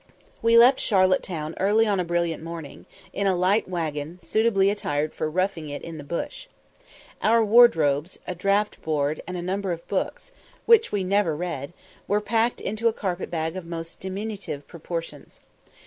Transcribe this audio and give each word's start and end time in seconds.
We 0.41 0.57
left 0.57 0.79
Charlotte 0.79 1.21
Town 1.21 1.53
early 1.59 1.85
on 1.85 1.99
a 1.99 2.03
brilliant 2.03 2.41
morning, 2.41 2.87
in 3.13 3.27
a 3.27 3.35
light 3.35 3.67
waggon, 3.67 4.17
suitably 4.23 4.71
attired 4.71 5.13
for 5.13 5.29
"roughing 5.29 5.69
it 5.69 5.83
in 5.83 5.99
the 5.99 6.03
bush." 6.03 6.47
Our 7.21 7.45
wardrobes, 7.45 8.17
a 8.25 8.33
draught 8.33 8.81
board, 8.81 9.21
and 9.27 9.37
a 9.37 9.43
number 9.43 9.71
of 9.71 9.87
books 9.87 10.31
(which 10.65 10.91
we 10.91 11.03
never 11.03 11.35
read), 11.35 11.71
were 12.07 12.19
packed 12.19 12.59
into 12.59 12.87
a 12.87 12.93
carpetbag 12.93 13.55
of 13.55 13.67
most 13.67 13.99
diminutive 13.99 14.65
proportions. 14.67 15.41